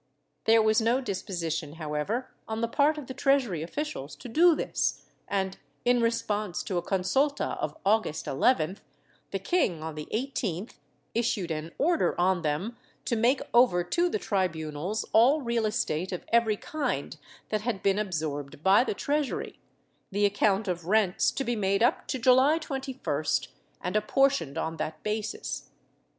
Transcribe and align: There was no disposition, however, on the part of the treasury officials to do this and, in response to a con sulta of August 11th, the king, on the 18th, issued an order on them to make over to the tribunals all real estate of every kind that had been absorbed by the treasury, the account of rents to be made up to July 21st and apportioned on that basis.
There 0.45 0.63
was 0.63 0.81
no 0.81 0.99
disposition, 0.99 1.73
however, 1.73 2.31
on 2.47 2.61
the 2.61 2.67
part 2.67 2.97
of 2.97 3.05
the 3.05 3.13
treasury 3.13 3.61
officials 3.61 4.15
to 4.15 4.27
do 4.27 4.55
this 4.55 5.03
and, 5.27 5.59
in 5.85 6.01
response 6.01 6.63
to 6.63 6.79
a 6.79 6.81
con 6.81 7.01
sulta 7.01 7.55
of 7.59 7.77
August 7.85 8.25
11th, 8.25 8.79
the 9.29 9.37
king, 9.37 9.83
on 9.83 9.93
the 9.93 10.07
18th, 10.11 10.79
issued 11.13 11.51
an 11.51 11.71
order 11.77 12.19
on 12.19 12.41
them 12.41 12.77
to 13.05 13.15
make 13.15 13.41
over 13.53 13.83
to 13.83 14.09
the 14.09 14.17
tribunals 14.17 15.05
all 15.13 15.43
real 15.43 15.67
estate 15.67 16.11
of 16.11 16.25
every 16.29 16.57
kind 16.57 17.17
that 17.49 17.61
had 17.61 17.83
been 17.83 17.99
absorbed 17.99 18.63
by 18.63 18.83
the 18.83 18.95
treasury, 18.95 19.59
the 20.09 20.25
account 20.25 20.67
of 20.67 20.87
rents 20.87 21.29
to 21.29 21.43
be 21.43 21.55
made 21.55 21.83
up 21.83 22.07
to 22.07 22.17
July 22.17 22.57
21st 22.57 23.49
and 23.79 23.95
apportioned 23.95 24.57
on 24.57 24.77
that 24.77 25.03
basis. 25.03 25.69